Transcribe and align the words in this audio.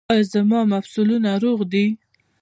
ایا 0.13 0.29
زما 0.33 0.59
مفصلونه 0.73 1.31
روغ 1.43 1.59
دي؟ 1.71 1.85